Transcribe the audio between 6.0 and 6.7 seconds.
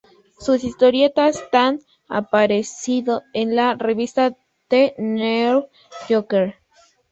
Yorker.